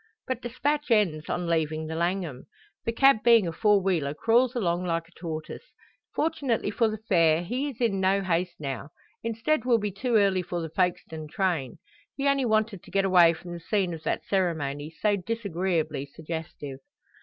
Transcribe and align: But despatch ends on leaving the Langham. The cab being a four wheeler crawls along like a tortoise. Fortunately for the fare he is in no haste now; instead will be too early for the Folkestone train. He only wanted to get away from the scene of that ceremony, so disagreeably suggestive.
But 0.25 0.41
despatch 0.41 0.89
ends 0.89 1.29
on 1.29 1.45
leaving 1.45 1.85
the 1.85 1.93
Langham. 1.93 2.45
The 2.85 2.91
cab 2.91 3.17
being 3.23 3.47
a 3.47 3.51
four 3.51 3.79
wheeler 3.83 4.15
crawls 4.15 4.55
along 4.55 4.83
like 4.83 5.07
a 5.07 5.11
tortoise. 5.15 5.71
Fortunately 6.15 6.71
for 6.71 6.87
the 6.87 6.97
fare 6.97 7.43
he 7.43 7.69
is 7.69 7.79
in 7.79 7.99
no 7.99 8.23
haste 8.23 8.55
now; 8.59 8.89
instead 9.21 9.63
will 9.63 9.77
be 9.77 9.91
too 9.91 10.15
early 10.15 10.41
for 10.41 10.59
the 10.59 10.69
Folkestone 10.71 11.27
train. 11.27 11.77
He 12.17 12.27
only 12.27 12.45
wanted 12.45 12.81
to 12.81 12.89
get 12.89 13.05
away 13.05 13.33
from 13.33 13.51
the 13.51 13.59
scene 13.59 13.93
of 13.93 14.01
that 14.01 14.25
ceremony, 14.25 14.89
so 14.89 15.17
disagreeably 15.17 16.07
suggestive. 16.07 16.79